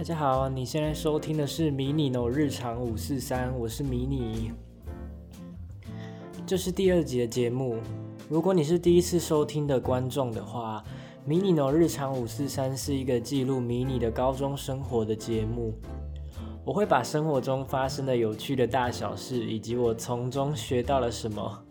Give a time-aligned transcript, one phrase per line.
[0.00, 4.50] 大家好，你现在收听的是迷你 no 日常五四三，我是迷你。
[6.46, 7.76] 这是第二集的节目。
[8.26, 10.82] 如果你是第一次收听的观众的话，
[11.26, 15.74] 迷你 no 日常五四三是一个记录迷你的高中生活的节目。
[16.64, 21.62] 我会把生活中发生的有趣的大小事，以及我从中学到了什么，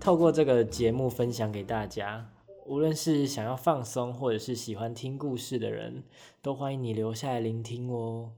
[0.00, 2.26] 透过这个节目分享给大家。
[2.68, 6.02] 无论是想要放松，或者是喜欢听故事的人，
[6.42, 8.32] 都欢迎你留下来聆听哦。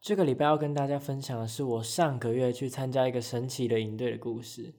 [0.00, 4.74] 这个礼拜要跟大家分享的是我上个月去参加一个神奇的营队的故事。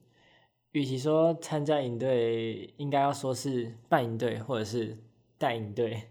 [0.72, 4.98] 与其说参加营队，应该要说是办营队或者是
[5.38, 6.09] 带营队。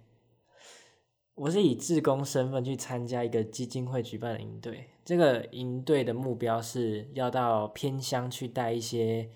[1.35, 4.87] 我是以志工身份去参加一个基金会举办的营队。
[5.05, 9.29] 这个营队的目标是要到偏乡去带一些。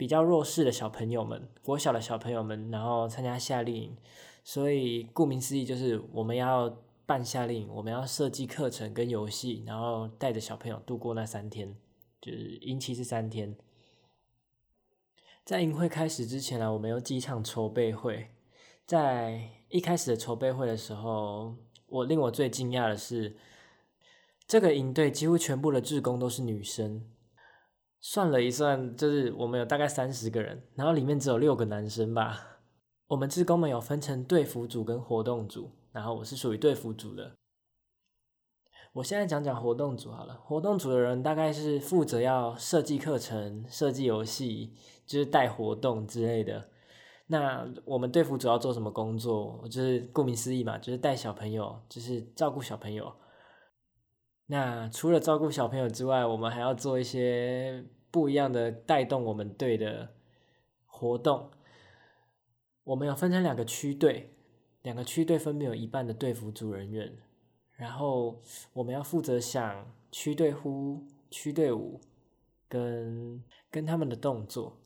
[0.00, 3.96] 比较弱势的小朋友们，国小的小朋友们，然后参加夏令营，
[4.42, 6.74] 所以顾名思义就是我们要
[7.04, 11.76] 办夏令营，我们要设计课程跟游戏，然后带着小朋友度过那三天，
[12.18, 13.54] 就是营期是三天。
[15.44, 18.28] 在营会开始之前呢，我们有几场筹备会，
[18.86, 21.56] 在一开始的筹备会的时候，
[21.88, 23.36] 我令我最惊讶的是，
[24.46, 27.04] 这个营队几乎全部的志工都是女生。
[28.00, 32.46] 算了一算，就是我们有大概三十个人，然后里面只有六个男生吧。
[33.08, 37.32] 我们志工们有分成队服组跟活动组，然后我是属于队服组的。
[38.92, 40.34] 我现在讲讲活动组好了。
[40.44, 44.74] 活动组的人大概是负责要设计课程、设计游戏，
[45.06, 46.68] 就是带活动之类的。
[47.26, 49.62] 那我们队服主要做什么工作？
[49.70, 53.12] 就是顾名思义嘛，就是带小朋友，就是照顾小朋友。
[54.50, 60.08] 那除了照顾小朋友之外，我们还要做一些不一样的带动我们队的
[60.86, 61.52] 活动。
[62.82, 64.34] 我们有分成两个区队，
[64.82, 67.16] 两个区队分别有一半的队服组人员，
[67.76, 72.00] 然后我们要负责想区队呼、区队舞
[72.68, 73.40] 跟
[73.70, 74.80] 跟他们的动作。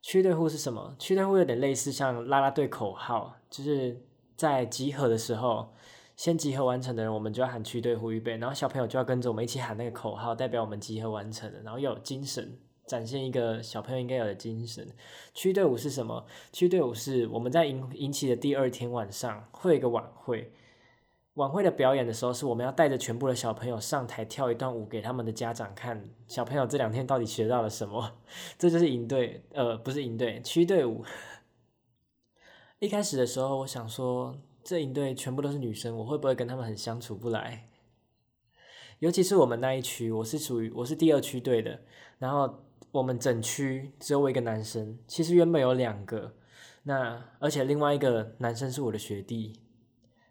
[0.00, 0.96] 区队呼是什么？
[0.98, 4.02] 区队呼有点类似像啦啦队口号，就是
[4.38, 5.74] 在集合的时候。
[6.22, 12.56] 先集合完成的人，我们就要喊区队呼预备，然后小朋友就要跟着我们一起喊那个口号，代表我们集合完成了，然后要有精神，
[12.86, 14.86] 展现一个小朋友应该有的精神。
[15.34, 16.24] 区队伍是什么？
[16.52, 20.52] 区队伍是我们在引引起的第二天晚上会有一个晚会，
[21.34, 28.12] 晚会的表演的时候，是我们要带着全部的小朋友上台跳一段舞给他们的家长看，小朋友这两天到底学到了什么？
[28.56, 31.04] 这就是营队，呃，不是营队，区队伍。
[32.78, 34.36] 一开始的时候，我想说。
[34.64, 37.68] 这一队全部都是女生，我会不会跟他们很相处不来？
[39.00, 41.80] 尤其是我们那一区，我是属于我是第二区队的，
[42.20, 42.62] 然后
[42.92, 46.34] 我们整区只有我一个男生，其实原本有两个，
[46.84, 49.58] 那而且另外一个男生是我的学弟，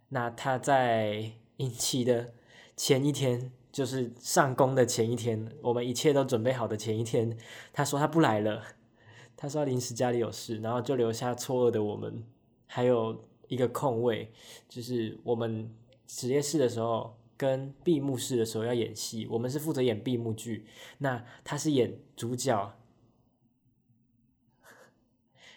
[0.08, 2.34] 那他在引期的
[2.78, 7.38] 前一天，就是上工的前一天，我们一切都准备好的前一天，
[7.74, 8.64] 他说他不来了，
[9.36, 12.24] 他说临时家里有事，然后就留下错愕的我们，
[12.68, 13.30] 还有。
[13.52, 14.32] 一个空位，
[14.70, 15.70] 就是我们
[16.08, 20.66] 实验室的时候跟闭幕式的时候要演戏，我们是负责演闭幕剧，
[21.00, 22.74] 那他是演主角，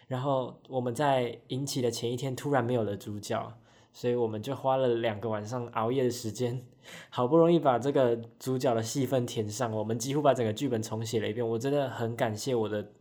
[0.07, 3.57] 然后我们在引起的前一天突然没有了主角，
[3.93, 6.65] 所以我们就花了两个晚上熬夜的时间，
[7.09, 12.91] 好不容易把这个主角的戏份填上，我们几乎把整个剧本重写了一遍，我真的很感谢我的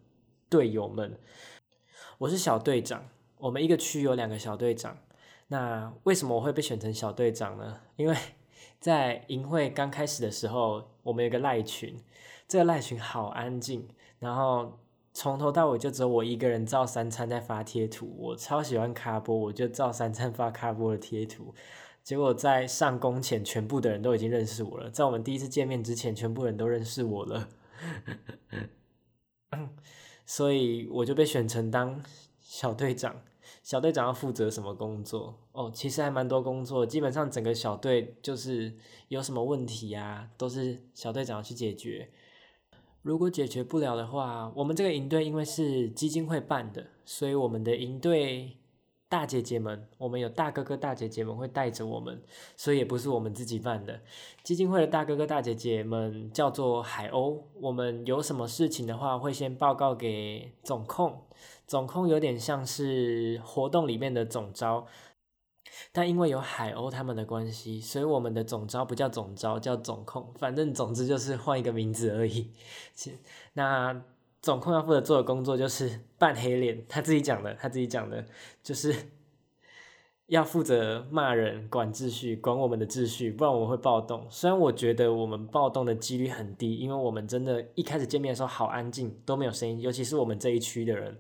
[0.49, 1.19] 队友们，
[2.19, 3.09] 我是小队长。
[3.45, 4.97] 我们一个区有两个小队长，
[5.49, 7.83] 那为什么我会被选成小队长呢？
[7.97, 8.17] 因为
[8.81, 11.95] 在营会刚开始的时候，我们有个赖群，
[12.49, 13.87] 这个赖群好安静，
[14.19, 14.79] 然后
[15.13, 21.55] 从头到尾就只有我一个人照三餐在发贴图，我超喜欢卡波，我就照三餐发卡波的贴图，
[22.03, 27.49] 结果在上工前，全部的人都已经认识我了，在我们第一次见面之前，全部人都认识我了，
[30.25, 32.03] 所以我就被选成当
[32.41, 33.21] 小队长。
[33.65, 35.35] 小队长要负责什么工作？
[35.53, 38.77] 哦，其实还蛮多工作，基本上整个小队就是
[39.09, 42.11] 有什么问题呀，都是小队长去解决。
[43.01, 48.59] 如果解决不了的话，我们这个营队因为是基金会办的，所以我们的营队
[49.09, 52.23] 大姐姐们，我们有大哥哥大姐姐们会带着我们，
[52.57, 53.99] 所以也不是我们自己办的。
[54.43, 61.23] 基金会的大哥哥大姐姐们叫做海鸥，我们有什么事情的话，会先报告给总控。
[61.67, 64.87] 总控有点像是活动里面的总招，
[65.93, 70.33] 但因为有海鸥他们的关系，所以我们的总招不叫总招，叫总控。
[70.39, 72.53] 反正总之就是换一个名字而已。
[73.55, 74.03] 那
[74.43, 78.27] 总控要负责做的工作就是扮黑脸，他自己讲的，他自己讲的，
[78.63, 78.95] 就是
[80.27, 84.27] 要负责骂人、管秩序、管我们的秩序，不然我们会暴动。
[84.29, 91.19] 虽然我觉得我们暴动的几率很低，因为我们真的一开始见面的时候好安静，都没有声音，尤其是我们这一区的人，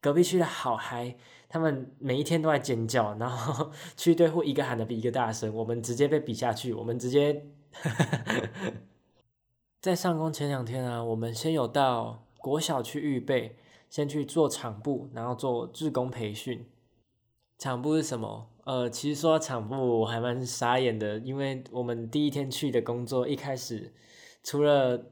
[0.00, 1.16] 隔壁区的好嗨，
[1.48, 7.46] 他们每一天都在尖叫， 然后区队户一个喊的比一个大声，我们直接被比下去，我们直接
[9.80, 13.56] 在上工前两天啊，我们先有到国小去预备，
[13.88, 16.66] 先去做场部，然后做志工培训。
[17.58, 18.48] 场部是什么？
[18.64, 23.92] 呃，其实说场部我还蛮傻眼的，因为我们第一天去的工作，一开始
[24.42, 25.10] 除了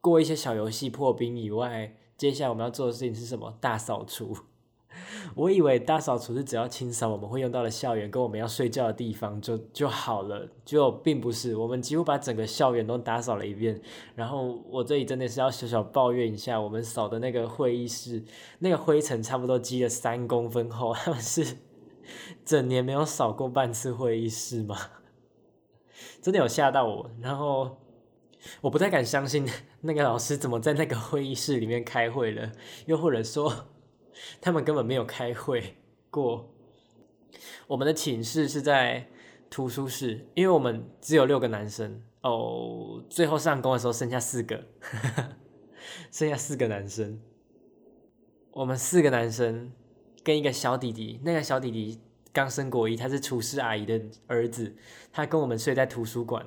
[0.00, 3.56] 过一些小游戏破冰以外，接下来我们要做的事情是什么？
[3.62, 4.36] 大扫除。
[5.34, 13.80] 我以为大扫除是只要清扫我们会用到的校园跟我们要睡觉的地方就就好了，就并不是，我们几乎把整个校园都打扫了一遍。
[14.14, 18.22] 然后我这里真的是要小小抱怨一下，我们扫的那个会议室，
[18.58, 21.56] 那个灰尘差不多积了三公分厚，他们是。
[22.44, 24.76] 整年没有扫过半次会议室吗？
[26.20, 27.78] 真的有吓到我，然后
[28.60, 29.48] 我不太敢相信
[29.82, 32.52] 那个老师怎么在那个会议室里面开会了，
[32.86, 33.68] 又或者说
[34.40, 35.76] 他们根本没有开会
[36.10, 36.54] 过。
[37.66, 39.08] 我们的寝室是在
[39.48, 44.64] 图书室，因为我们只有六个男生哦，最后上工的时候剩下四个，
[46.10, 47.20] 剩下四个男生，
[48.52, 49.72] 我们四个男生。
[50.22, 51.98] 跟一个小弟弟，那个小弟弟
[52.30, 54.76] 刚升国一，他是厨师阿姨的儿子，
[55.10, 56.44] 他跟我们睡在图书馆。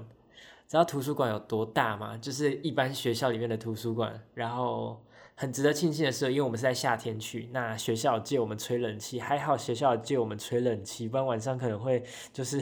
[0.73, 2.17] 知道图书馆有多大吗？
[2.17, 4.19] 就是一般学校里面的图书馆。
[4.33, 4.99] 然后
[5.35, 12.59] 很值得庆幸的是，因为我们是在夏天去，那学校借我们吹冷气，还好学校借我们吹冷气，不然晚上可能会就是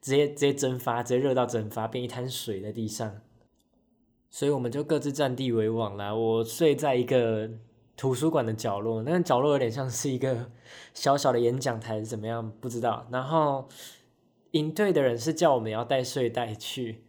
[0.00, 3.12] 直接直接蒸发，直接热到蒸发，变一滩水在地上。
[4.30, 6.14] 所以我们就各自占地为王啦。
[6.14, 7.50] 我睡在一个。
[7.94, 10.50] 图书馆的角落，那个角落有点像是一个
[10.94, 12.50] 小小的演讲台，怎么样？
[12.60, 13.06] 不知道。
[13.10, 13.68] 然后
[14.52, 17.04] 营队的人是叫我们要带睡袋去，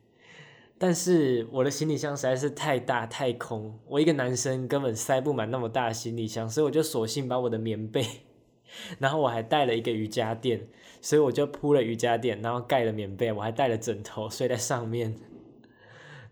[0.86, 8.06] 但是我的行李箱实在是太大太空，我一个男生根本塞不满那么大的行李箱，所以我就索性把我的棉被，
[9.00, 10.68] 然后我还带了一个瑜伽垫，
[11.00, 15.16] 所以我就铺了瑜伽垫，然后盖了棉被，我还带了枕头睡在上面。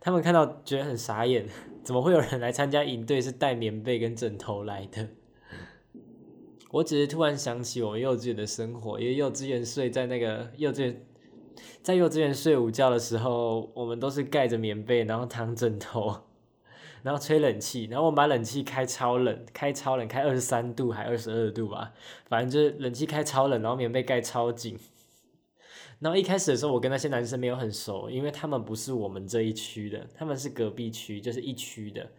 [0.01, 1.48] 他们看到觉得很傻眼。
[1.81, 5.07] 怎么会有人来参加营队是带棉被跟枕头来的？
[6.71, 11.06] 我只是突然想起我幼稚园的生活，因为幼稚园睡在那个幼稚园，
[11.81, 16.21] 在幼稚园睡午觉的时候，我们都是盖着棉被，然后躺枕头，
[17.03, 21.93] 然后吹冷气，然后我们把冷气开超冷，开超冷，开二十三度还二十二度吧，
[22.27, 24.77] 反正就是冷气开超冷，然后棉被盖超紧。
[25.99, 32.09] 然后一开始的时候，我跟那些男生没有很熟，因为他们不是我们这一区的，他们是隔壁区，就是一区的。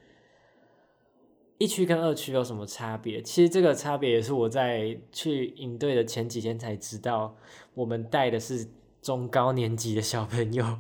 [1.59, 3.23] 一区跟二区有什么差别？
[3.23, 7.37] 其实这个差别也是我在去营队的前几天才知道，
[7.75, 8.69] 我们带的是
[9.03, 10.79] 中高年级的小朋友，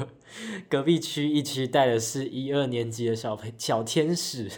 [0.70, 4.48] 隔壁区一区带的是一二年级的小朋小天使，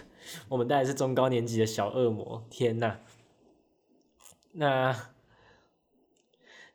[0.51, 2.47] 我们带的是中高年级的小恶魔。
[2.51, 2.99] 天呐，
[4.53, 4.95] 那。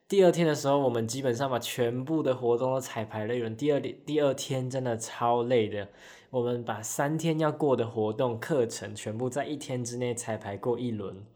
[0.08, 3.56] 第二天的时候，我们基本上把全部的活动都彩排了一轮。
[3.56, 5.88] 第二，第二天真的超累的。
[6.30, 11.26] 我们把三天要过的活动课程全部在一天之内彩排过一轮，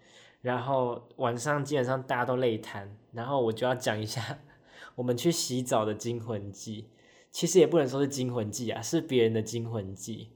[0.41, 2.97] 然后晚上基本上大家都累瘫。
[3.13, 4.39] 然后我就要讲一下
[4.97, 6.89] 我们去洗澡的惊魂记。
[7.31, 10.31] 其实也不能说是惊魂记啊，是别人的惊魂记。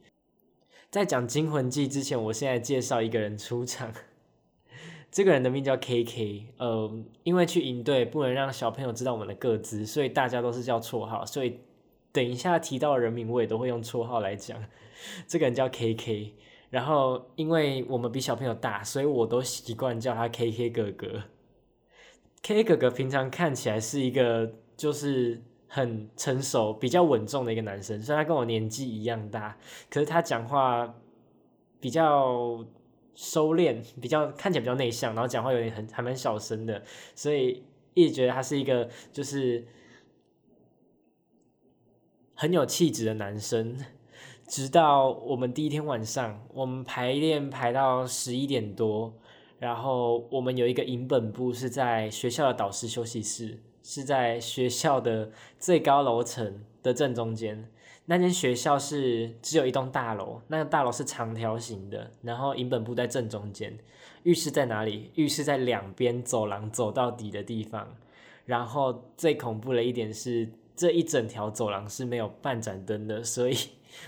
[0.90, 3.92] 在讲惊魂记之前，我现在介绍一个人出场。
[5.10, 11.26] 这个人的名叫 K K，呃，因为去营队不能让小朋友知道我们的个资，所以大家都是叫绰号。
[11.26, 11.58] 所以
[12.12, 14.56] 等一下提到人名，我也都会用绰号来讲。
[15.26, 16.34] 这个人叫 K K，
[16.70, 21.24] 然后因为我们比小朋友大，所以我都习惯叫他 K K 哥哥。
[22.44, 29.56] K 哥哥平常看起来是一个就是很成熟、比较稳重的一个男生，虽然他跟我年纪一样大，
[29.90, 30.94] 可是他讲话
[31.80, 32.64] 比较。
[33.16, 36.82] 收敛，比较看起来比较内向，然后讲话有点很还蛮小声的，
[37.14, 37.62] 所以
[37.94, 39.64] 一直觉得他是一个就是
[42.34, 43.78] 很有气质的男生。
[44.48, 49.14] 直到我们第一天晚上，我们排练排到十一点多，
[49.64, 57.66] 然后我们有一个影本部是在学校的导师休息室，是在学校的最高楼层的正中间。
[58.04, 63.78] 那间学校是只有一栋大楼，那个大楼是长条形的，然后营本部在正中间，
[64.24, 65.10] 浴室在哪里？
[65.14, 67.96] 浴室在两边走廊走到底的地方。
[68.44, 73.56] 然后最恐怖的一点是，这一整条走廊是没有半盏灯的，所以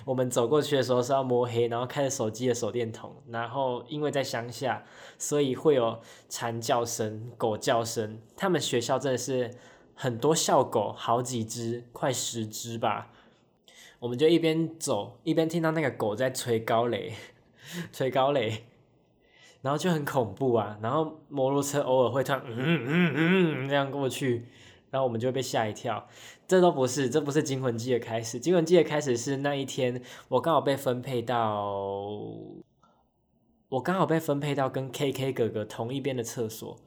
[0.04, 4.84] 我们走过去的时候是要摸黑，然后开着手机的手电筒，然后因为在乡下，
[5.18, 8.20] 所以会有蝉叫声、狗叫声。
[8.36, 9.50] 他们学校真的是
[9.94, 13.10] 很多校狗，好几只，快十只吧。
[13.98, 17.14] 我们就一边走一边听到那个狗在吹高雷，
[17.92, 18.64] 吹高雷，
[19.62, 20.78] 然后就很恐怖啊。
[20.82, 23.12] 然后摩托车偶尔会突然嗯嗯
[23.64, 24.46] 嗯这样过去。
[24.96, 26.08] 然后我们就会被吓一跳，
[26.48, 28.40] 这都不是，这不是惊魂记的开始。
[28.40, 31.70] 惊魂记的开始是那一天，我刚好被分配到，
[33.68, 36.78] 我刚好被分配到跟 K K 哥哥同一边的厕所。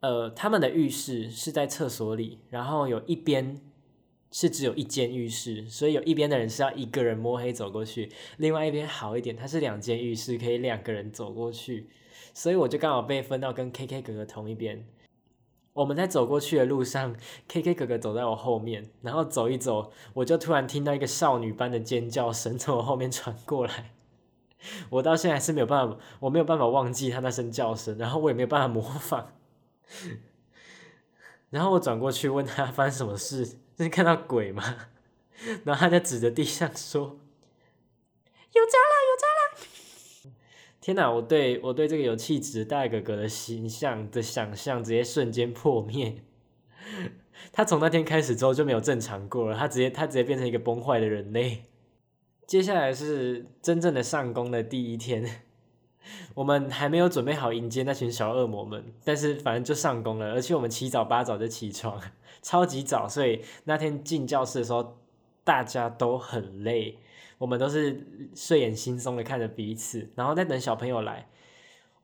[0.00, 3.58] 呃，他们的浴室是在厕所里，然后有一边
[4.30, 11.88] 是只有一间浴室，所以有一边的人是要一个人摸黑走过去，另外一边好一点，它是两间浴室，可以两个人走过去，
[12.34, 14.86] 所以我就刚好被分到跟 K K 哥哥同一边。
[15.72, 17.14] 我们在走过去的路上
[17.46, 23.94] ，K K 哥哥走在我后面，然后走一走，我就突然听到一个少女般的尖叫声从我后面传过来。
[24.90, 29.32] 我到现在是没有办法，我没有办法忘记他那声叫声，然后我也没有办法模仿。
[31.50, 34.62] 然后我转过去问他发生什么事，是看到鬼吗？
[35.64, 37.00] 然后他就指着地上说
[38.52, 39.68] ：“有蟑螂，有蟑螂。”
[40.88, 41.12] 天哪！
[41.12, 46.24] 我对我对这个有气质大哥哥的形象的想象直接瞬间破灭。
[47.52, 51.64] 他从那天开始之后就没有正常过了，他直接他直接变成一个崩坏的人类。
[52.46, 55.42] 接下来是真正的上工的第一天，
[56.34, 62.00] 我们还没有准备好迎接那群小恶魔们，但是反正就上工了，而且我们七早八早就起床，
[62.40, 64.96] 超级早，所以那天进教室的时候
[65.44, 66.96] 大家都很累。
[67.38, 71.26] 我们都是睡眼惺忪的看着彼此，然后在等小朋友来。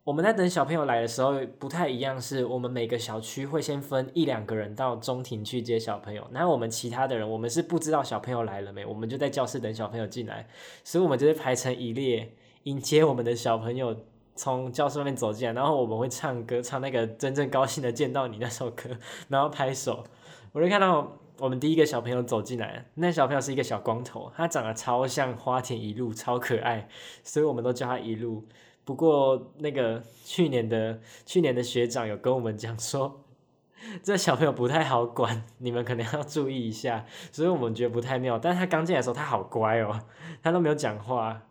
[0.04, 10.46] 我们在等小朋友来的时候不太一样，是我们每个小区会先分一两个人到中庭去接小朋友，然后我们其他的人，我们是不知道小朋友来了没，我们就在教室等小朋友进来，
[10.84, 13.96] 所以我们就会排成一列迎接我们的小朋友
[14.34, 18.90] 从教室外面走进来，然后我们会唱歌，唱那个真正高兴的见到你那首歌，
[19.28, 20.04] 然后拍手，
[20.52, 21.23] 我就看到。
[21.38, 26.88] 我们第一个小朋友走进来，那小朋友是一个小光头，他长得超像花田一路，超可爱，
[27.24, 28.46] 所以我们都叫他一路。
[28.84, 33.24] 不过那个去年的去年的学长有跟我们讲说，
[34.02, 37.04] 这小朋友不太好管，你们可能要注意一下。
[37.32, 38.38] 所以我们觉得不太妙。
[38.38, 40.00] 但他刚进来的时候，他好乖哦，
[40.42, 41.42] 他都没有讲话。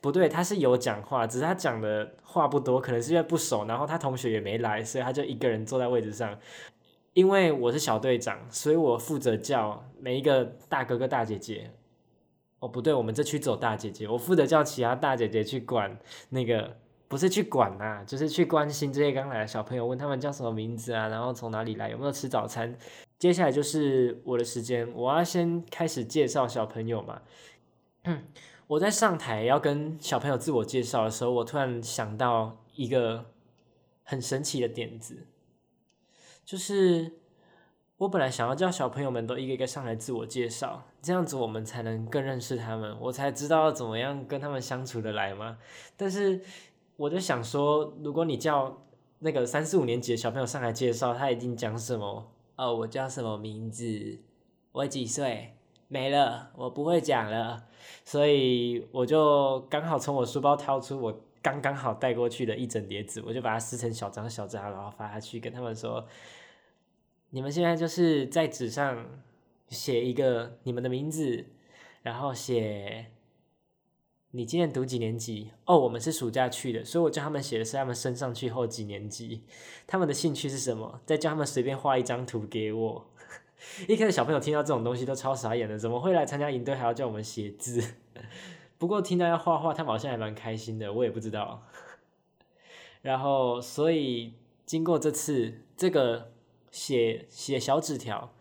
[0.00, 6.38] 不对，他是有讲话，只是他讲的话不多，可能是因为不熟，然后他同学也没来，所以他就一个人坐在位置上。
[7.12, 11.70] 因为我是小队长，所以我负责叫每一个大哥哥大姐姐。
[12.60, 15.98] 哦，不对，我们这区走大姐姐，我负责叫其他大姐姐去管
[16.28, 16.76] 那个，
[17.08, 22.76] 不是去管呐，就是去关心这些刚来的小朋友，问他们叫什么名字啊，然后从哪里来，有没有吃早餐。
[23.18, 27.22] 接下来就是我的时间，我要先开始介绍小朋友嘛。
[28.66, 33.24] 我在上台要跟小朋友自我介绍的时候，我突然想到一个
[34.02, 35.26] 很神奇的点子。
[36.50, 37.12] 就是
[37.96, 45.58] 我本来想要叫小朋友们都一个一个上来自我介绍，这样子我们才能更认识他们，我才知道怎么样跟他们相处的来嘛。
[45.96, 46.40] 但是
[46.96, 48.82] 我就想说，如果你叫
[49.20, 52.32] 那个三四五年级的小朋友上来介绍，他一定讲什么？
[52.56, 54.18] 哦，我叫什么名字？
[54.72, 55.54] 我几岁？
[55.86, 57.62] 没了，我不会讲了。
[58.04, 66.04] 所以我就刚好从我书包掏出我刚刚好带过去的一整叠纸，我就把它撕成小张小张，然后发下去跟他们说。
[67.32, 69.06] 你们现在就是在纸上
[69.68, 71.46] 写一个你们的名字，
[72.02, 73.06] 然后写
[74.32, 75.52] 你今年读几年级？
[75.64, 79.44] 哦，我们是暑假去的，所以我叫他们写的是他们升上去后几年级，
[79.86, 81.00] 他们的兴趣是什么？
[81.06, 83.06] 再叫他们随便画一张图给我。
[83.86, 87.80] 一开始小朋友听到这种东西都超傻眼的，怎么会来参加营队还要叫我们写字？
[88.76, 91.62] 不过听到要画画，他们好像还蛮开心的，我也不知道。
[93.02, 94.34] 然后，所以
[94.66, 96.32] 经过这次这个。
[96.70, 98.32] 写写小纸条，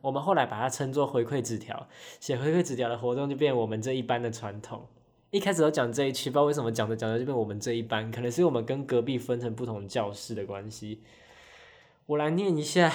[0.00, 1.88] 我们后来把它称作回馈纸条。
[2.20, 4.86] 写回馈纸条的活动就变我们这一班的传统。
[5.30, 11.02] 一开始都讲这一期，不知道为什么讲着讲着就变我们这一班，可能是我们跟隔壁分成不同教室的关系。
[12.06, 12.92] 我来念一下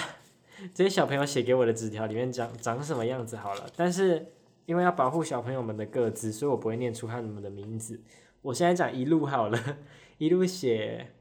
[0.74, 3.66] 这些小朋友写给我的纸条里面长长什么样子好了。
[3.76, 4.32] 但是
[4.64, 8.00] 因为要保护小朋友们的个子，所以我不会念出他们的名字。
[8.40, 9.78] 我现在讲一路好了，
[10.16, 11.12] 一路写。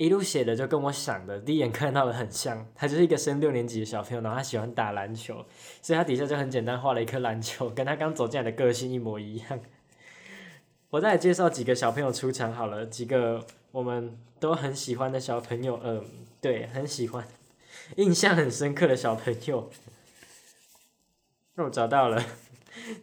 [0.00, 2.66] 一路写的就跟我想的，第一眼看到的很像。
[2.74, 5.44] 他就是一个升六年级的小朋友，然后他喜欢打篮球，
[5.82, 9.60] 所以他底下就很简单画了一颗篮球，跟他刚走进来的个性一模一样。
[10.88, 16.02] 我再介绍几个小朋友出场好了，几个我们都很喜欢的小朋友，嗯，
[16.40, 17.28] 对，很喜欢，
[17.96, 19.68] 印象很深刻的小朋友。
[21.56, 22.24] 那我找到了，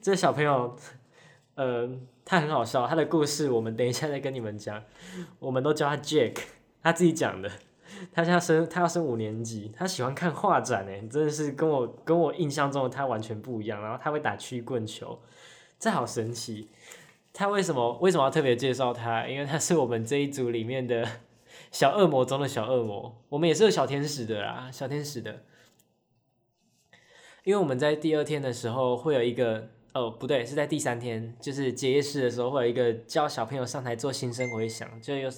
[0.01, 0.75] 这小朋友，
[1.53, 1.87] 呃，
[2.25, 4.83] 他很好笑，他的故事我们等一下再跟你们讲。
[5.37, 6.37] 我们都叫他 Jack，
[6.81, 7.51] 他自己讲的。
[8.13, 13.81] 他现在升，他要升五年级，他喜欢看画展诶，真的是跟我跟我印象中的他完全不一样。
[13.81, 15.19] 然后他会打曲棍球，
[15.79, 16.69] 这好神奇。
[17.33, 19.25] 他为什么为什么要特别介绍他？
[19.27, 21.07] 因为他是我们这一组里面的
[21.71, 23.23] 小恶魔中的小恶魔。
[23.29, 25.43] 我们也是有小天使的啦，小天使的。
[27.45, 35.31] 因为我们在第二天的时候会有一个，哦不对，是在第三天，就是结业式的时候会有一个教小朋友上台做新生回响，就有。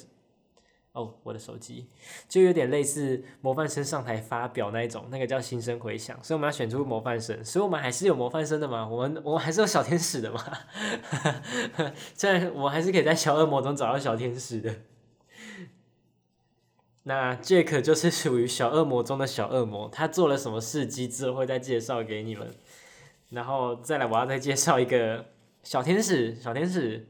[1.00, 1.88] 哦，我的手机
[2.28, 10.44] 就有点类似模范生上台发表那一种，那个叫新生回响，所以我们要选出模范生，所以我们还是有模范生的嘛，我们我们还是有小天使的嘛，
[12.14, 14.76] 这样我们还是可以在小恶魔中找到小天使的。
[17.04, 22.54] 那 Jack 就是属于小恶魔中的小恶魔，他做了什么事迹之后会再介绍给你们，
[23.30, 25.26] 然后再来我要再介绍一个
[25.64, 27.08] 小天使，小天使。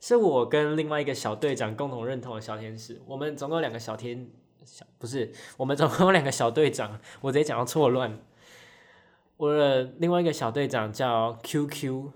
[0.00, 3.00] 是我跟另外一个小队长共同认同的小天使。
[3.06, 4.28] 我们总共两个小天
[4.64, 7.00] 小不是，我们总共有两个小队长。
[7.20, 8.18] 我直接讲到错乱。
[9.36, 12.10] 我的另外一个小队长叫 QQ，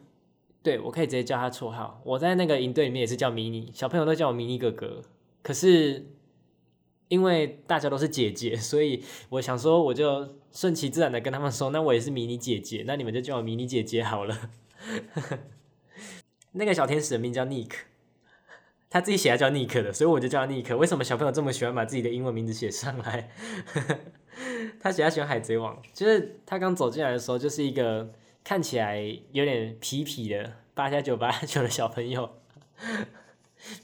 [0.63, 2.01] 对我可以直接叫他绰号。
[2.05, 5.03] 我在那个营队里面也是叫迷你，小朋友都叫我迷你哥哥。
[5.43, 6.07] 可是
[7.09, 14.51] 因为大家都是姐姐，所以我想说我就顺其自然的跟他们说，那我也是迷你姐姐，那你们就叫我迷你姐姐好了。
[16.53, 17.71] 那个小天使的名叫 Nick，
[18.89, 20.77] 他自己写他叫 Nick 的，所以我就叫他 Nick。
[20.77, 23.31] 为什么小朋友这么喜欢把自己的英文名字写上来？
[24.81, 29.01] 他写他喜欢海贼王，就是他刚走进来的时候就是一个看起来
[29.33, 32.37] 有点痞痞的八加九八九的小朋友，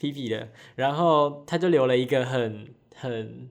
[0.01, 3.51] 痞痞的，然后他就留了一个很很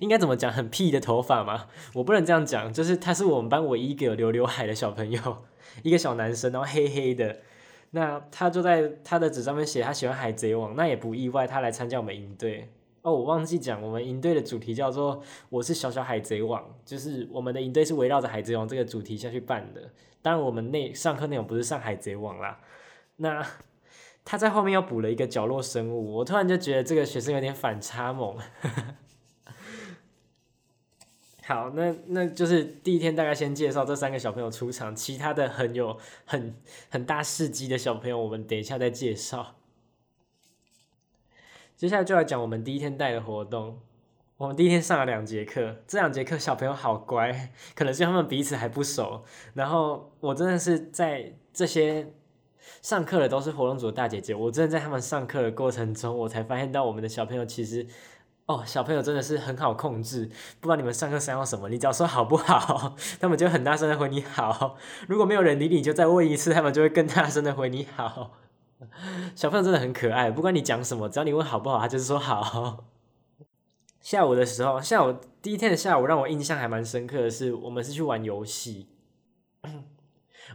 [0.00, 1.68] 应该怎么讲很屁的头发嘛？
[1.94, 5.44] 我不能这样讲，就是他是我们班唯一一个有留刘海的小朋友。
[5.82, 7.40] 一个小男生，然后黑黑的，
[7.90, 12.68] 那他就在他的纸上面写他喜欢海贼王，那也不意外，他来参加我们营队。
[13.02, 19.90] 哦，我忘记讲，我们营队的主题叫做“我是小小海贼王”，就是我们的营队是围绕着海贼王这个主题下去办的。
[20.22, 22.60] 当然，我们内上课内容不是上海贼王啦。
[23.16, 23.44] 那
[24.24, 28.38] 他在后面又补了一个角落生物，我突然就觉得这个学生有点反差萌。
[31.52, 36.56] 好，那那就是第一天，大概先介绍这三个小朋友出场，其他的很有很
[36.88, 39.56] 很大事迹的小朋友，我们等一下再介绍。
[41.76, 43.78] 接下来就来讲我们第一天带的活动。
[44.38, 49.22] 我们第一天上了两节课，这两节课小朋友好乖，可能是他们彼此还不熟。
[49.52, 52.14] 然后我真的是在这些
[52.80, 57.86] 上课的都是活动组的大姐姐，我真的在他们上课的过程中，我才发现到我们的小朋友其实。
[58.52, 60.28] 哦，小朋友真的是很好控制，
[60.60, 64.76] 不管你们上课想要什么，你只要说好不好，他们就很大声的回你好。
[65.08, 68.32] 如果没有人理你，就再问一次，他们就会更大声的回你好。
[69.34, 72.84] 小朋友真的很可爱，不管你讲什么，只要你问好不好，他就是说好。
[74.02, 78.88] 下午的时候，下午第一天的下午让我印象还蛮深刻的是，我们是去玩游戏。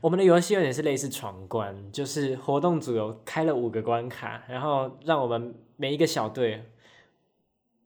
[0.02, 6.70] 我们的游戏有点是类似闯关，就是活动组有开了五个关卡，然后让我们每一个小队。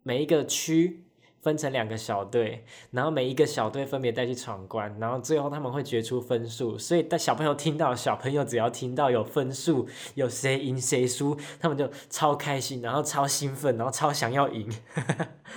[0.04, 1.04] 每一个区
[1.42, 6.78] 分成两个小队，然后每一个小队分别带去闯关，然后最后他们会决出分数。
[6.78, 14.70] 所以，当小朋友听到，小朋友只要听到有分数，有谁赢谁输，他们就超开心，然后超兴奋，然后超想要赢。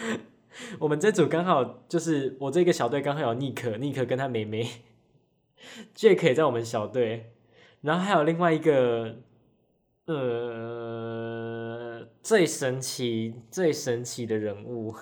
[0.80, 4.66] 我们这组刚好就是我这个小队刚好有尼克，尼克跟他妹妹
[5.94, 7.32] ，Jack 也在我们小队，
[7.82, 9.16] 然后还有另外一个，
[10.06, 11.13] 呃。
[12.24, 14.94] 最神奇、最神奇的人物，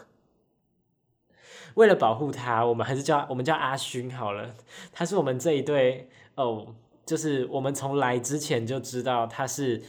[1.75, 4.57] 为了保护他，我们还是叫我们叫阿勋好了。
[4.93, 6.75] 他是我们这一队哦，
[7.07, 9.81] 就是我们从来之前就知道他是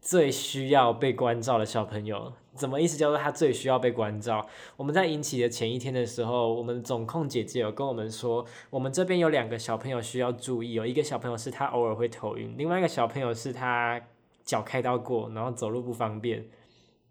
[0.00, 2.32] 最需要被关照的小朋友。
[2.56, 2.96] 怎么意思？
[2.96, 4.44] 叫做他最需要被关照。
[4.76, 10.76] 我们在引起的前一天的时候，我们总控姐姐有跟我们说，我们这边有两个小朋友需要注意。
[10.80, 14.00] 哦一个小朋友是他偶尔会头晕，另外一个小朋友是他
[14.44, 16.44] 脚开刀过，然后走路不方便。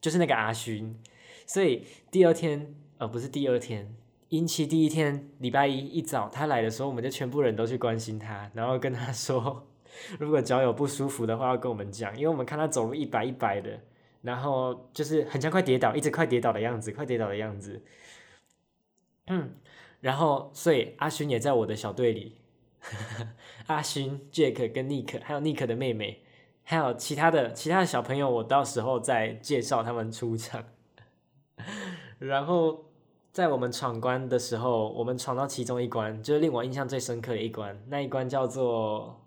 [0.01, 0.97] 就是那个阿勋，
[1.45, 3.93] 所以第二天，呃，不是第二天，
[4.29, 9.67] 阴期第一天，礼拜一一早他来的时候，我们就全部人都去关心他，然后跟他说，
[10.17, 13.79] 如果脚有不舒服的话，要跟我们讲，因为我们看他走路一摆一摆的，
[14.21, 17.83] 然后就是很像快跌倒，一直快跌倒的样子，快跌倒的样子。
[19.27, 19.55] 嗯，
[19.99, 22.37] 然后所以阿勋也在我的小队里，
[22.79, 23.27] 呵 呵
[23.67, 26.23] 阿勋、Jack 跟 Nick，还有 Nick 的妹妹。
[26.69, 30.63] 还有其他的其他的小朋友，我到时候再介绍他们出场。
[32.19, 32.85] 然后
[33.31, 37.83] 在我们闯关的时候，我们闯到其中一关，就是令我印象最深刻的一关。
[37.87, 39.19] 那一关叫做……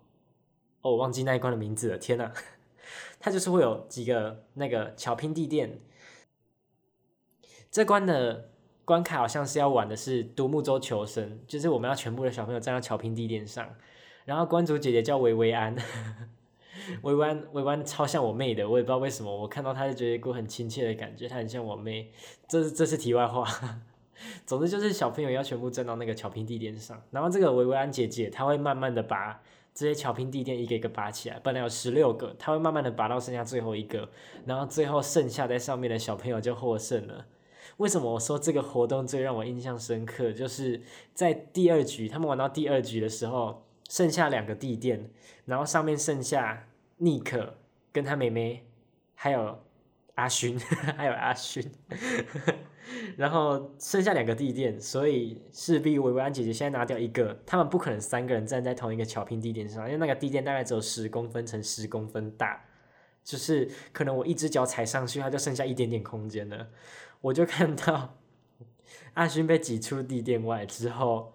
[0.82, 1.98] 哦，我忘记那一关的名字了。
[1.98, 2.30] 天呐，
[3.18, 5.80] 它就是会有几个那个巧拼地垫。
[7.72, 8.50] 这关的
[8.84, 13.68] 关卡好像是要玩的是独木舟求生，就是我们要全部的小朋友站到巧拼地垫上，
[14.24, 15.74] 然后关主姐姐叫维维安。
[17.02, 22.10] 维维安，维维安超像我妹的，我也不知道为什么，我看到她就觉得一股很亲切的感觉，她很像我妹。
[22.48, 23.46] 这是这是题外话。
[24.46, 29.42] 总之就是小朋友要全部站到那个巧拼地垫上，然后这个维维安姐姐她会慢慢的把
[29.74, 34.08] 这些巧拼地垫一个一个拔起来，本来有十六个，她会慢慢的拔到剩下最后一个，
[34.46, 37.26] 然后最后剩下在上面的小朋友就获胜了。
[37.78, 40.30] 为什么我说这个活动最让我印象深刻？
[40.30, 40.80] 就是
[41.14, 45.10] 在第二局，他们玩到第二局的时候，剩下两个地垫，
[45.44, 47.58] 然后上面剩下尼克
[47.92, 48.64] 跟他妹妹，
[49.14, 49.62] 还有
[50.14, 50.58] 阿勋，
[50.96, 51.62] 还有阿勋。
[53.18, 62.64] 然后剩下两个地垫，所以势必维维安姐姐现在拿掉一个，他们不可能三个人站在同一个巧拼地垫上，因为那个地垫大概只有十公分乘十公分大，
[63.22, 66.66] 就是可能我一只脚踩上去，它就剩下一点点空间了。
[67.20, 68.16] 我就看到
[69.12, 71.34] 阿勋被挤出地垫外之后，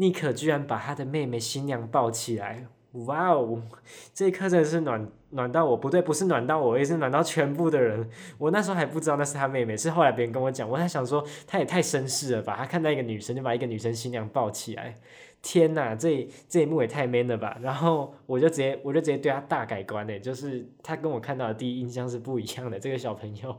[0.00, 2.66] 妮可居然把他的妹妹新娘抱起来。
[3.06, 3.62] 哇哦，
[4.12, 8.08] 这一刻真的是暖暖到我，不对，不是暖到我，也是暖到全部的人。
[8.36, 14.96] 我那时候还不知道那是他妹妹，是后来别人跟我讲，我在想说他也太绅士了吧，他看到一个女生就把一个女生新娘抱起来，
[15.40, 17.56] 天哪，这这一幕也太 man 了吧！
[17.62, 23.54] 然后我就直接我就直接对他大改观嘞，就是他跟我看到的第一印象是不一样的，这个小朋友。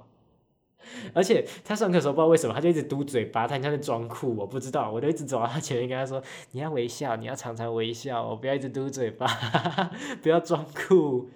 [1.14, 9.28] 而且他上课的时候不知道为什么，他就一直嘟嘴巴，他像在装酷，我不知道，我就一直走到他前面跟他说：“你要微笑，你要常常微笑，我不要一直嘟嘴巴，
[10.22, 11.30] 不要装酷。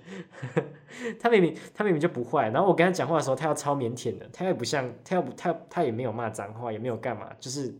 [1.19, 7.73] ”他明明他明明就不坏，然后我跟他讲话的时候，他要超腼腆的，他又不像他要不他他也没有骂脏话，也没有干嘛，就是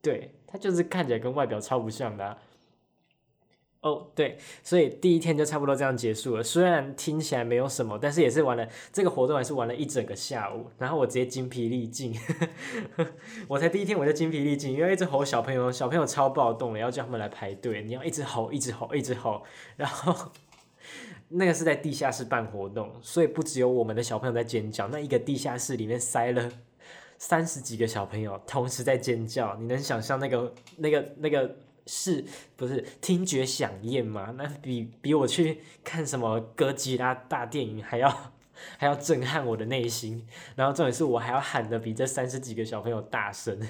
[0.00, 2.36] 对他就是看起来跟外表超不像的。
[3.82, 6.42] 哦，对，所以第一天就差不多这样结束了。
[6.42, 10.70] 虽然听起来没有什么，但是也是玩了这个活动，还是玩了一整个下午。
[10.78, 12.14] 然后我直接精疲力尽，
[13.48, 19.42] 我才第一天我就精疲力尽，因为一直吼小朋友，小朋友超暴动了，要叫他们来排队，你要一直吼，一直吼，一直吼。
[19.74, 20.30] 然后
[21.30, 26.48] 那个是在地下室办活动，所以不只有我们的小朋友在尖叫，那一个地下室里面塞了
[27.18, 31.56] 三十几个小朋友同时在尖叫，你能想象那个那个那个？
[31.86, 32.24] 是
[32.56, 34.34] 不是听觉响应嘛？
[34.36, 38.32] 那比比我去看什么哥吉拉大电影还要
[38.78, 40.26] 还要震撼我的内心。
[40.56, 43.60] 然后重点是我还要喊的比这三十几个小朋友大声。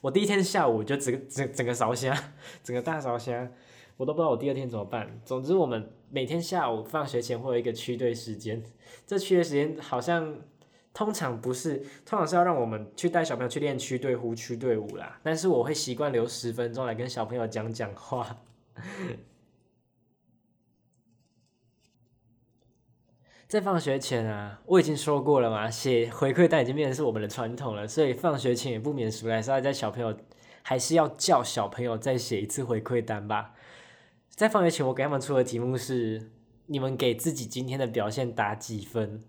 [0.00, 2.16] 我第一天下午就整个整整个烧香，
[2.62, 3.50] 整个大烧香，
[3.96, 5.20] 我都不知道我第二天怎么办。
[5.24, 8.62] 总之我们每天下午放学前会有一个区队时间，
[9.06, 10.36] 这区队时间好像。
[11.00, 15.18] 通常不是，通常是要让我们去带小朋友去练区队、呼区队伍啦。
[15.22, 18.36] 但是我会习惯留十分钟来跟小朋友讲讲话。
[23.48, 30.14] 在放学前啊，我已经说过了嘛，写回馈单已经变成是我们的传统了，所以放学前也不免俗来，是要在小朋友
[30.60, 33.54] 还是要叫小朋友再写一次回馈单吧。
[34.28, 36.30] 在放学前，我给他们出的题目是：
[36.66, 39.24] 你们给自己今天的表现打几分？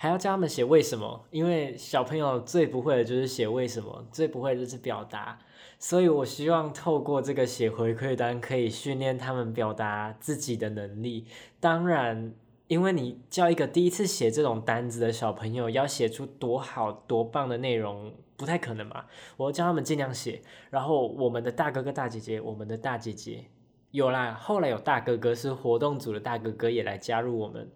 [0.00, 5.36] 还要教他们写为什么，因为小朋友最不会的就是写为什么，最不会的就是表达，
[5.76, 11.26] 所以我希望透过这个写回馈单，可以训练他们表达自己的能力。
[11.58, 12.32] 当然，
[12.68, 19.06] 因为你教一个第一次写这种单子的小朋友，要写出多好多棒的内容，不太可能嘛。
[19.36, 23.46] 我要教他们尽量写，然后我们的大哥哥大姐姐，我们的大姐姐
[23.90, 27.68] 有啦，后来有大哥哥是活动组的大哥哥也来加入我们。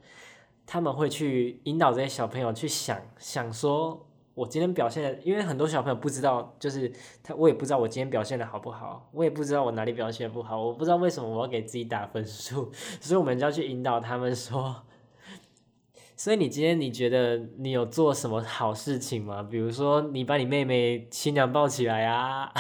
[0.65, 6.91] 他们会去引导这些小朋友去想想说，我今天表现的，因为很多小朋友不知道，就是
[7.23, 14.85] 他，我也不知道我今天表现的好不好，我也不知道我哪里表现不好，我不知道为什么我要给自己打分数，所以我们就要去引导他们说，
[16.17, 19.43] 所以你今天你觉得你有做什么好事情吗？
[19.43, 22.51] 比如说你把你妹妹新娘抱起来啊，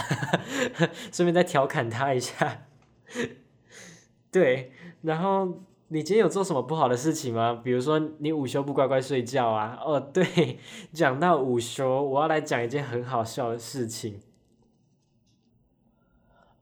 [1.11, 2.67] 顺便再调侃她一下，
[4.31, 5.63] 对，然后。
[5.93, 7.61] 你今天有做什么不好的事情吗？
[7.63, 9.79] 比如说你午休不乖乖睡觉啊？
[9.85, 10.59] 哦，对，
[10.91, 14.19] 讲到午休，我要来讲一件很好笑的事情。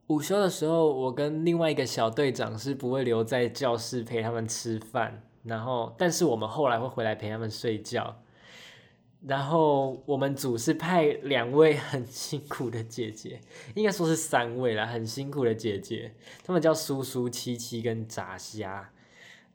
[0.08, 8.16] 午休的时候，我跟另外一个小队长是不会留在教室陪他们吃饭，然后但是我们后来会回来陪他们睡觉。
[9.24, 13.40] 然后我们组是派两位很辛苦的姐姐，
[13.76, 18.90] 应该说是三位啦，很辛苦的姐姐，他们叫苏苏、七七跟炸虾。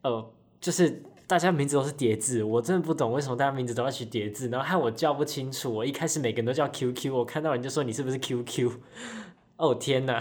[0.05, 5.73] 呃，就是大家名字都是叠字，我真的不懂为什么大家名字都要取叠字，然后害我叫不清楚。
[5.73, 8.71] 我一开始每个人都叫 QQ，我看到人就说你是不是 QQ？
[9.57, 10.19] 哦天哪！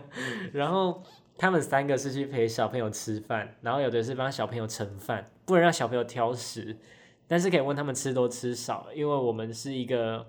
[0.52, 1.02] 然后
[1.38, 6.76] 他们三个是去陪小朋友吃饭，然后有的是帮小朋友盛饭，不能让小朋友挑食，
[7.26, 10.26] 但是可以问他们吃多吃少，因为我们是一个。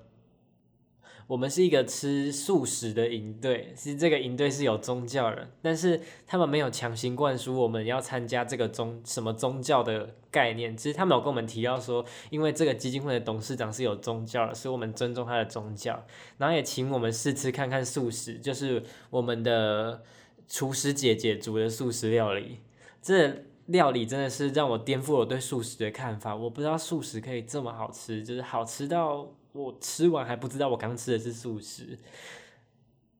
[1.27, 10.75] 我们是一个吃素食的营队，其实这个营队是有宗教人，但是他们没有强行灌输我们要参加这个宗什么宗教的概念。
[10.75, 16.05] 其实他们有跟我们提到说，因为这个基金会的董事长是有宗教的，所以我们尊重他的宗教，
[16.37, 20.03] 然后也请我们试吃看看素食，就是我们的
[20.47, 22.59] 厨师姐姐煮的素食料理。
[23.01, 26.35] 这料理真的是让我颠覆了对素食的看法。
[26.35, 29.29] 我不知道素食可以这么好吃，就是好吃到。
[29.53, 31.97] 我吃完还不知道我刚吃的是素食，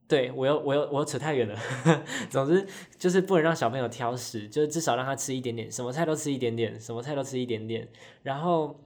[0.08, 1.58] 对我又我又我又扯太远了。
[2.30, 2.68] 总之
[2.98, 7.88] 就是不能让小朋友挑食，就是至少让他吃一点点，什么菜都吃一点点，什么菜都吃一点点。
[8.24, 8.80] 然后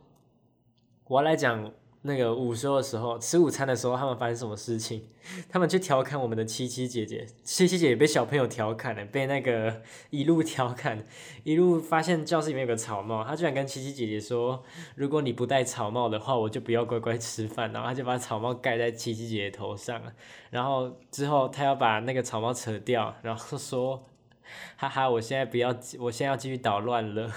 [1.05, 1.73] 我来讲。
[2.03, 5.03] 那个午休的时候，吃午餐的时候，他们发生什么事情？
[5.49, 11.05] 他们去调侃我们的七七姐姐，七七姐姐被小朋友调侃了，被那个 一路调侃，
[11.43, 14.63] 一路发现教室里面有个草帽，他居然跟七七姐姐说，
[14.95, 20.01] 如果你不戴草帽的话，我就不要乖乖吃饭，然后他就把草帽盖在七七姐姐头上，
[20.49, 24.01] 然后之后他要把那个草帽扯掉，然后说，
[24.77, 27.29] 哈哈，我现在不要，我现在要继续捣乱了。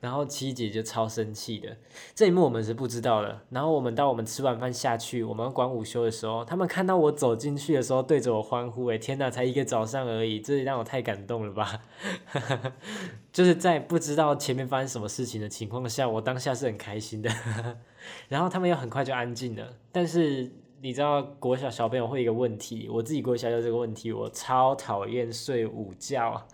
[0.00, 1.76] 然后七姐就超生气的，
[2.14, 3.40] 这一幕我们是不知道的。
[3.50, 8.86] 然后我们到我们吃完饭下去，我们管午休的时候，他们看到我走进去的时候，对着我欢呼。
[8.86, 11.80] 哎，天哪，才一个早上而已，这让我太感动了吧！
[13.32, 17.30] 就是在不知道前面发生什么事情的情况下，我当下是很开心的。
[18.28, 19.68] 然后他们又很快就安静了。
[19.92, 26.46] 但是你知道国小小朋友会一个问题，我自己国小就这个问题，我超讨厌睡午觉。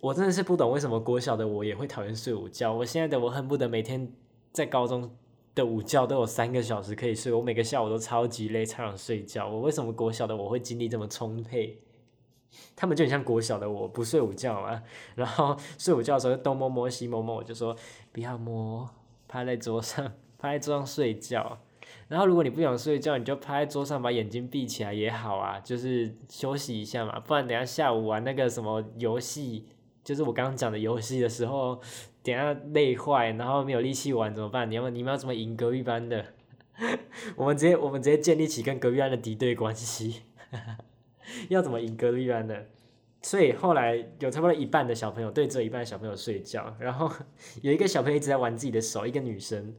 [0.00, 2.72] 我真的是不懂为什么国小的我也会讨厌睡午觉。
[2.72, 4.12] 我现在的我恨不得每天
[4.52, 5.10] 在高中
[5.54, 7.32] 的午觉都有三个小时可以睡。
[7.32, 9.48] 我每个下午都超级累，超想睡觉。
[9.48, 11.80] 我为什么国小的我会精力这么充沛？
[12.76, 14.82] 他们就很像国小的我不睡午觉嘛。
[15.14, 17.76] 然后睡午觉的时候东摸摸西摸摸，我就说
[18.12, 18.88] 不要摸，
[19.26, 21.58] 趴在桌上，趴在桌上睡觉。
[22.08, 27.18] 然后如果你不想睡觉，你就趴在桌上把眼睛闭起来也好啊，就是休息一下嘛。
[27.20, 29.66] 不然等下下午玩那个什么游戏。
[30.04, 31.80] 就是我刚刚讲的游戏的时候，
[32.22, 34.70] 等下累坏，然后没有力气玩怎么办？
[34.70, 36.26] 你要你们要怎么赢隔壁班的？
[37.36, 40.22] 我们直接我们直接建立起跟隔壁班的敌对关系，
[41.48, 42.66] 要怎么赢隔壁班的？
[43.22, 47.10] 所以后来有差不多一半的小朋友对着一半的小朋友睡觉，然后
[47.62, 49.74] 有一个小朋友一直在玩自己的手，一个女生，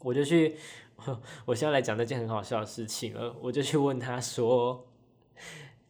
[0.00, 0.56] 我就去，
[1.46, 4.86] 我现在来讲那件很好笑的事情了，我就去问他说：“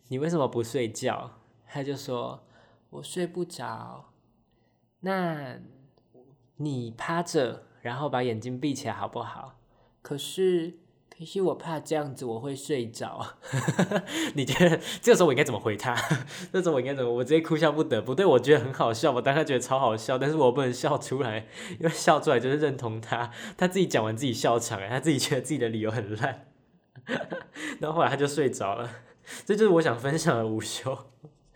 [0.07, 2.45] 你为什么不睡觉？”他就说。
[2.91, 4.13] 我睡不着，
[5.01, 5.59] 那
[6.57, 9.61] 你趴着，然后把眼睛闭起来好不好？
[10.03, 13.37] 可是，可是我怕这样子我会睡着。
[14.35, 15.95] 你觉得这个时候我应该怎么回他？
[16.53, 17.13] 这时候我应该怎么？
[17.13, 18.03] 我直接哭笑不得。
[18.03, 21.47] 不对，我觉得很好笑，我当时觉得超好笑，但是我不能笑出来，
[21.79, 26.49] 因为笑出来就是认同他，他自己讲完自己笑场，他自己觉得自己的理由很烂。
[27.79, 28.91] 然后后来他就睡着了，
[29.45, 31.07] 这就是我想分享的午休。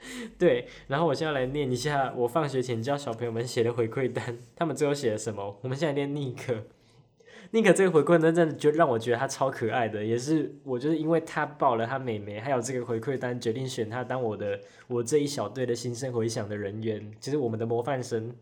[0.39, 5.59] 对，然后我现在来念一下我放学前教小朋友们写的回馈单，他们最后写了什么？
[5.63, 6.65] 我们现在念尼克，
[7.53, 18.35] 尼克这个回馈单真的就让我觉得他超可爱的，也是我就是因为他抱了他妹妹，还有这个回馈单，决定选他当我的我这一小队的新生回响的人员，就是我们的模范生。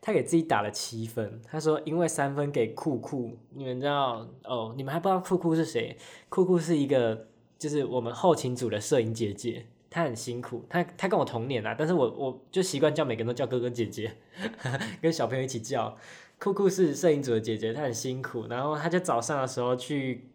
[0.00, 4.74] 他给自己打了七分，他说因为三分给酷酷，你们知道哦？
[4.76, 5.96] 你们还不知道酷酷是谁？
[6.28, 7.28] 酷酷是一个。
[7.62, 14.16] 就是我们后勤组的摄影姐姐，她很辛苦，她她跟我同年啊，但是我我就习惯叫每个人都叫哥哥姐姐，
[15.00, 15.96] 跟小朋友一起叫。
[16.40, 20.32] 酷酷是摄影组的姐姐，她很辛苦，然后她就早上的时候去，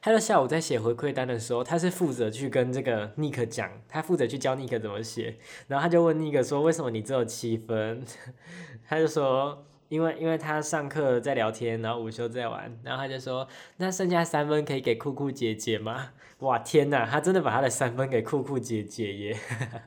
[0.00, 5.36] 她就下午在写回馈单的时候，她是负责去跟这个尼克讲，她负责去教尼克怎么写，
[5.68, 8.02] 然后她就问尼克说为什么你只有七分，
[8.88, 9.66] 她就说。
[9.92, 16.12] 因为因为他上课在聊天，然后午休在玩，然后他就说，那剩下三分可以给酷酷姐姐吗？
[16.38, 19.36] 哇天呐，他真的把他的三分给酷酷姐姐耶！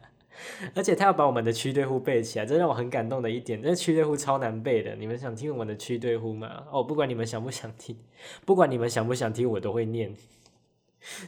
[0.75, 3.59] 而且他要把我们的区队呼背起来，这让我很感动的一点。
[3.59, 6.65] 这区队呼超难背的，你们想听我们的区队呼吗？
[6.69, 7.97] 哦，不管你们想不想听，
[8.45, 10.13] 不管你们想不想听，我都会念。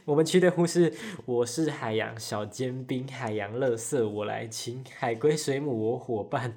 [0.04, 0.94] 我们区队呼是：
[1.26, 6.54] 我是海洋小尖兵，海洋乐色我来亲，海龟水母我伙伴。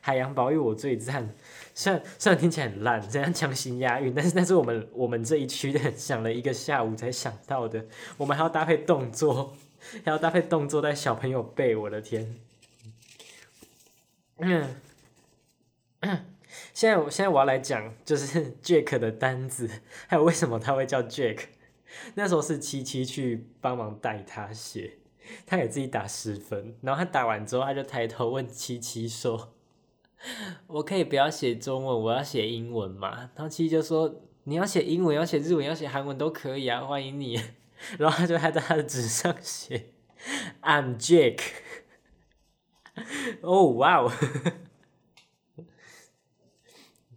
[0.00, 1.34] 海洋保育我最赞，
[1.78, 7.86] 虽然虽然听起来很烂，这样强行押韵， 但是那是我们我们这一区的想了一个下午才想到的。
[8.16, 9.56] 我们还要搭配动作，
[10.04, 12.34] 还要搭配动作带小朋友背，我的天！
[14.38, 14.74] 嗯，
[16.74, 19.70] 现在我现在我要来讲，就是 Jack 的单子，
[20.08, 21.42] 还有为什么他会叫 Jack。
[22.16, 24.98] 那时候是七七去帮忙带他写，
[25.46, 29.54] 他给自己打十分，然后他打完之后，他就抬头问七七说
[30.66, 37.40] ：“我可以不要写中文，我要写英文嘛？”然后七七就说：“你要写英文，要写日文，要写韩文都可以啊，欢迎你。
[37.98, 39.90] ”然后他就还在他的纸上写
[40.62, 41.40] ：“I'm Jack。
[43.42, 44.12] ”哦，哇哦！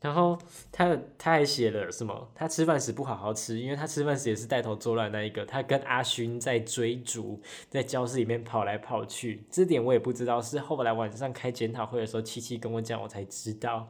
[0.01, 0.35] 然后
[0.71, 2.27] 他他还写了什么？
[2.33, 5.45] 他吃饭时不好好吃，因为他吃饭时也是带头作乱那一个。
[5.45, 9.45] 他跟阿勋在追逐，在教室里面跑来跑去。
[9.51, 13.87] 这点我也不知道，是后来晚上开检讨会的时候，七七跟我讲，我才知道。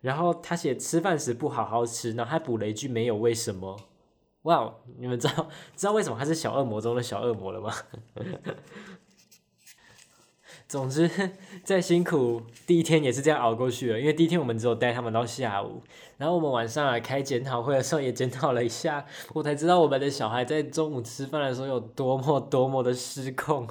[0.00, 3.78] 然后他写吃饭时不好好吃，然后还补了一句没有为什么。
[4.42, 7.74] 哇，你们知道知道为什么他是小恶魔中的小恶魔了吗？
[10.68, 11.08] 总之，
[11.62, 14.00] 再辛苦，第一天也是这样熬过去了。
[14.00, 15.80] 因为第一天我们只有带他们到下午，
[16.18, 23.68] 然后我们晚上来开检讨会的时候也检讨了一下，我才知道我们的小孩在中午吃饭的时候有多么多么的失控。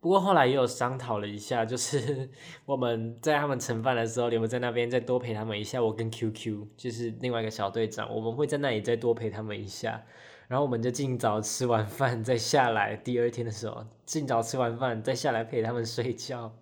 [0.00, 2.28] 不过后来也有商讨了一下，就是
[2.64, 5.80] 我们在他们盛饭的时候，你们在那边再多陪他们一下。
[5.80, 10.02] 我跟 QQ 就是另外一个小队长，我们会在那里再多陪他们一下。
[10.52, 16.52] 然后我们就尽早吃完饭再下来，第二天的时候尽早吃完饭再下来陪他们睡觉。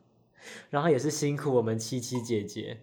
[0.70, 2.78] 然后也是辛苦我们七七姐姐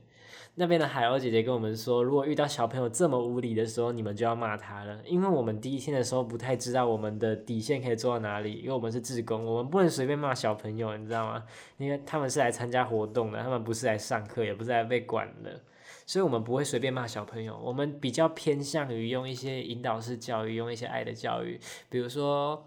[0.56, 11.42] 那边的海鸥姐姐跟我们说，如果遇到小朋友这么无理的时候，你们就要骂他了，因为我们第一天的时候不太知道我们的底线可以做到哪里，因为我们是志工，我们不能随便骂小朋友，你知道吗？
[11.78, 15.58] 因为他们是来参加活动的，他们不是来上课，也不是来被管的。
[16.08, 21.60] 所以，我们不会随便骂小朋友，我们比较偏向于用一些引导式教育，用一些爱的教育。
[21.90, 22.66] 比如说，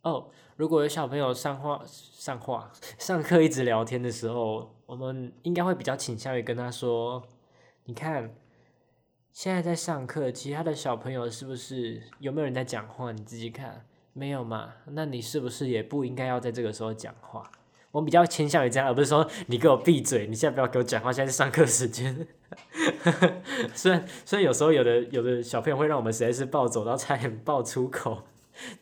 [0.00, 7.22] 哦，如果有小朋友上话、上话、上课一直聊天的时候，我们应该会比较倾向于跟他说
[7.84, 8.34] ：“你看，
[9.32, 13.12] 现在在上课，其他的小朋友是不是有没有人在讲话？
[13.12, 14.72] 你自己看，没有嘛？
[14.86, 17.52] 那你是不是也不应该要在这个时候讲话？”
[17.96, 22.26] 我比较倾向于这样，而不是说你给我闭嘴，你现在不要给我讲话，现在是上课时间。
[23.74, 28.24] 虽然虽然有时候有的有的小朋友会让我们实在是暴走到差点爆粗口，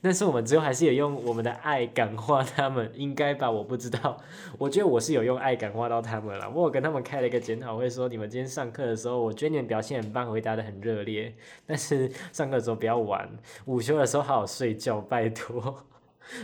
[0.03, 3.49] 但是我们最后还是有用我们的爱感化他们，应该吧？
[3.49, 4.21] 我不知道，
[4.59, 6.51] 我觉得我是有用爱感化到他们了。
[6.51, 11.33] 我跟他们开了一个检讨会，说你们今天上课的时候，我觉得你们表现很棒，回答的很热烈，
[11.65, 13.31] 但是上课的时候不要玩，
[13.67, 15.85] 午休的时候好好睡觉，拜托。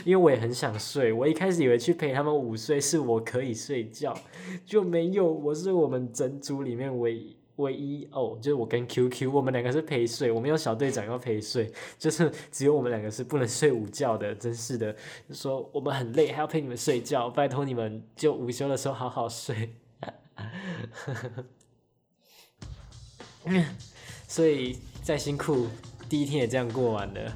[0.05, 4.17] 因为我也很想睡，我一开始以为去陪他们午睡是我可以睡觉，
[4.65, 14.95] 就没有，我是我们整组里面唯唯一哦，就是我跟 QQ，我们两个是陪睡，我们有小队长要陪睡，就是只有我们两个是不能睡午觉的，真是的，
[15.31, 19.75] 说我们很累，还要陪你们睡觉，拜托你们就午休的时候好好睡，
[24.29, 25.67] 所以再辛苦，
[26.09, 27.33] 第一天也这样过完了，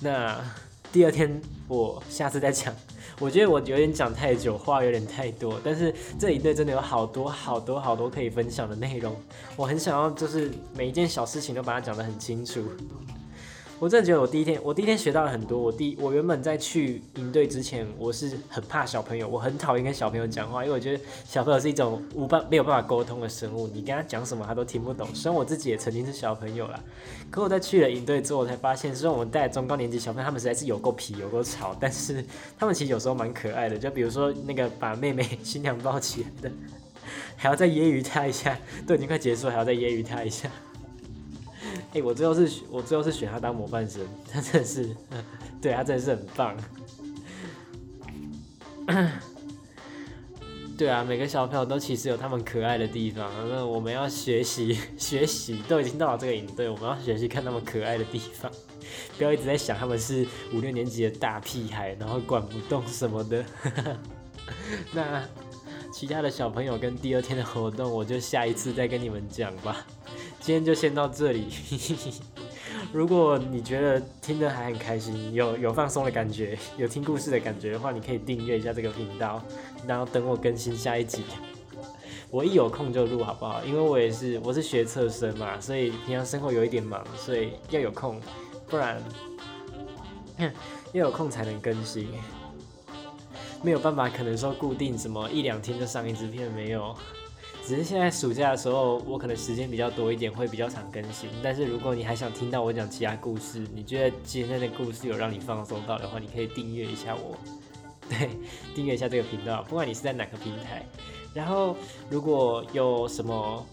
[0.00, 0.44] 那。
[0.92, 2.74] 第二天我下次再讲，
[3.18, 9.16] 我觉得我有点讲太久，话有点太多，但是这一对真的有好多好多好多可以分享的内容，
[9.56, 12.62] 我很想要就是每一件小事情都把它讲得很清楚。
[13.82, 15.60] 我真的觉得我第一天，我第一天学到了很多。
[15.60, 25.12] 我第我原本在去营队之前，我是很怕小朋友，我很讨厌跟小朋友讲话，因为我觉得小朋友是一种无办没有办法沟通的生物，你跟他讲什么他都听不懂。
[25.12, 26.78] 虽然我自己也曾经是小朋友啦，
[27.28, 32.24] 可我在去了营队之后，我才发现，虽然我们带中高年级小朋友，他们实在是有够皮有够吵，但是
[32.56, 33.76] 他们其实有时候蛮可爱的。
[33.76, 36.52] 就比如说那个把妹妹 新娘抱起来的，
[37.34, 40.48] 还要再揶揄他一下，都已经快结束了，还要再揶揄他一下。
[41.94, 44.88] 哎，我最后是我最后是选他当模范生，他真的是，
[45.60, 46.56] 对他真的是很棒。
[50.76, 58.50] 对啊，每个小朋友都其实有他们可爱的地方，那我们要学习学习，都已经到了这个营队，我们要学习看他们可爱的地方，
[59.16, 63.44] 不要一直在想他们是五六年级的大屁孩，然后管不动什么的。
[64.92, 65.22] 那
[65.92, 69.86] 其他的小朋友跟第二天的活动，我就下一次再跟你们讲吧。
[70.42, 71.46] 今天就先到这里。
[72.92, 79.40] 如果你觉得听得还很开心，有有放松的感觉，有听故事的感觉的话，你可以订阅一下这个频道，
[79.86, 81.22] 然后等我更新下一集。
[82.28, 83.62] 我一有空就录，好不好？
[83.64, 88.20] 因为我也是我是学测生嘛，所以平常生活有一点忙，所以要有空，
[88.66, 89.00] 不然
[90.92, 92.08] 要有空才能更新。
[93.62, 96.94] 没有办法，可能说固定什么一两天就上一支片没有。
[97.64, 101.30] 只是现在暑假的时候，我可能时间比较多一点，会比较常更新。
[101.42, 107.36] 但是如果你还想听到我讲其他故事，你觉得今天的故事有让你放松到的话，你可以订阅一下我
[108.08, 108.30] 对，
[108.74, 110.84] 订阅一下这个频道，不管你是在哪个平台。
[111.32, 111.76] 然后
[112.10, 113.64] 如果有什么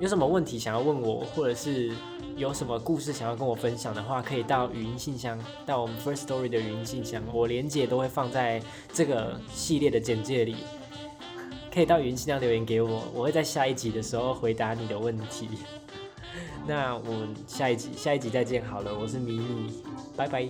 [0.00, 1.92] 有什么问题想要问我，或者是
[2.36, 8.60] 有什么故事想要跟我分享的话，可以到语音信箱，到我们 First Story 的语音信箱，我连接都会放在
[8.92, 10.56] 这个系列的简介里，
[11.78, 15.48] 可以到语音信箱留言给我，我会在下一集的时候回答你的问题。
[16.66, 19.80] 那我们下一集下一集再见好了，我是迷你，
[20.16, 20.48] 拜拜。